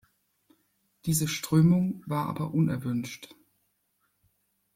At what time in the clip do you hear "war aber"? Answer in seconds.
2.07-2.55